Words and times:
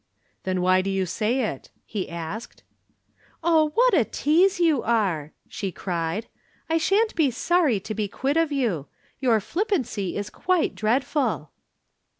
"Then 0.45 0.61
why 0.63 0.81
do 0.81 0.89
you 0.89 1.05
say 1.05 1.41
it?" 1.43 1.69
he 1.85 2.09
asked. 2.09 2.63
"Oh, 3.43 3.69
what 3.75 3.93
a 3.93 4.03
tease 4.03 4.59
you 4.59 4.81
are!" 4.81 5.31
she 5.47 5.71
cried. 5.71 6.25
"I 6.67 6.79
shan't 6.79 7.13
be 7.13 7.29
sorry 7.29 7.79
to 7.81 7.93
be 7.93 8.07
quit 8.07 8.35
of 8.35 8.51
you. 8.51 8.87
Your 9.19 9.39
flippancy 9.39 10.17
is 10.17 10.31
quite 10.31 10.73
dreadful." 10.73 11.51